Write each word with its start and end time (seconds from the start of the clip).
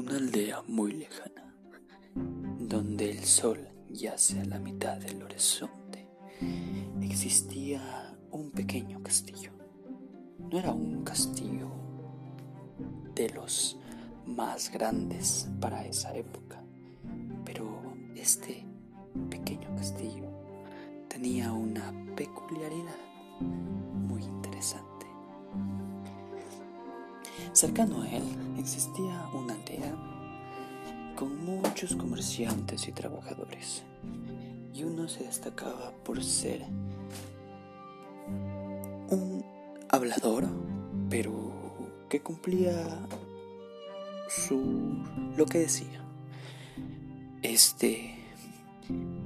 una 0.00 0.16
aldea 0.16 0.62
muy 0.66 0.92
lejana, 0.92 1.54
donde 2.58 3.10
el 3.10 3.22
sol 3.24 3.68
yace 3.90 4.40
a 4.40 4.46
la 4.46 4.58
mitad 4.58 4.96
del 4.96 5.22
horizonte, 5.22 6.08
existía 7.02 8.16
un 8.30 8.50
pequeño 8.50 9.02
castillo. 9.02 9.52
No 10.38 10.58
era 10.58 10.72
un 10.72 11.04
castillo 11.04 11.68
de 13.14 13.28
los 13.28 13.78
más 14.24 14.72
grandes 14.72 15.50
para 15.60 15.84
esa 15.84 16.16
época, 16.16 16.64
pero 17.44 17.94
este 18.16 18.64
pequeño 19.28 19.68
castillo 19.76 20.30
tenía 21.08 21.52
una 21.52 21.92
peculiaridad 22.16 22.96
muy 23.40 24.22
interesante. 24.22 24.89
Cercano 27.52 28.02
a 28.02 28.08
él 28.08 28.22
existía 28.58 29.28
una 29.34 29.54
aldea 29.54 29.94
con 31.16 31.44
muchos 31.44 31.94
comerciantes 31.96 32.86
y 32.88 32.92
trabajadores, 32.92 33.82
y 34.72 34.84
uno 34.84 35.08
se 35.08 35.24
destacaba 35.24 35.92
por 36.04 36.22
ser 36.22 36.62
un 39.10 39.44
hablador, 39.88 40.48
pero 41.10 41.32
que 42.08 42.22
cumplía 42.22 42.86
su 44.28 45.02
lo 45.36 45.44
que 45.44 45.58
decía. 45.58 46.04
Este 47.42 48.14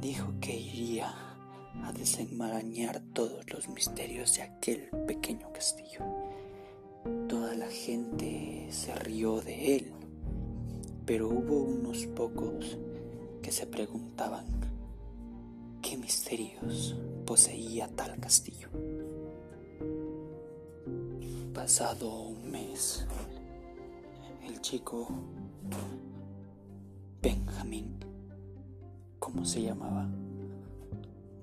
dijo 0.00 0.32
que 0.40 0.58
iría 0.58 1.12
a 1.82 1.92
desenmarañar 1.92 3.00
todos 3.12 3.50
los 3.52 3.68
misterios 3.68 4.34
de 4.36 4.42
aquel 4.42 4.88
pequeño 5.06 5.52
castillo. 5.52 6.00
Toda 7.32 7.54
la 7.54 7.68
gente 7.68 8.66
se 8.68 8.94
rió 8.94 9.40
de 9.40 9.76
él, 9.76 9.92
pero 11.06 11.30
hubo 11.30 11.62
unos 11.62 12.04
pocos 12.08 12.76
que 13.40 13.50
se 13.50 13.66
preguntaban 13.66 14.44
qué 15.80 15.96
misterios 15.96 16.94
poseía 17.24 17.88
tal 17.88 18.20
castillo. 18.20 18.68
Pasado 21.54 22.20
un 22.20 22.50
mes, 22.50 23.06
el 24.46 24.60
chico 24.60 25.08
Benjamín, 27.22 27.96
como 29.18 29.46
se 29.46 29.62
llamaba, 29.62 30.06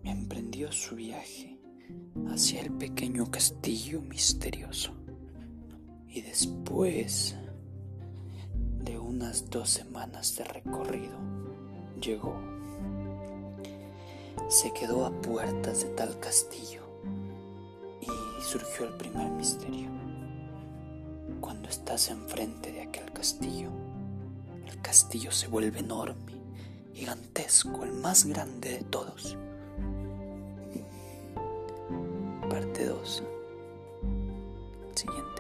emprendió 0.03 0.71
su 0.71 0.95
viaje 0.97 1.59
hacia 2.27 2.61
el 2.61 2.73
pequeño 2.73 3.31
castillo 3.31 4.03
misterioso. 4.03 4.98
Y 6.20 6.22
después 6.22 7.34
de 8.84 9.00
unas 9.00 9.50
dos 9.50 9.70
semanas 9.70 10.36
de 10.36 10.44
recorrido, 10.44 11.17
llegó. 12.02 12.36
Se 14.50 14.73
quedó 14.73 15.06
a 15.06 15.11
puertas 15.22 15.86
de 15.86 15.89
tal 15.92 16.20
castillo 16.20 16.81
y 18.02 18.44
surgió 18.44 18.88
el 18.88 18.98
primer 18.98 19.31
misterio. 19.31 19.89
Cuando 21.39 21.70
estás 21.70 22.09
enfrente 22.09 22.73
de 22.73 22.81
aquel 22.81 23.09
castillo, 23.14 23.70
el 24.67 24.81
castillo 24.81 25.31
se 25.31 25.48
vuelve 25.48 25.80
enorme, 25.80 26.33
gigantesco, 26.94 27.86
el 27.86 27.94
más 27.94 28.26
grande 28.26 28.72
de 28.72 28.83
todos. 28.83 29.38
Parte 32.50 32.88
2. 32.88 33.23
Siguiente. 34.95 35.39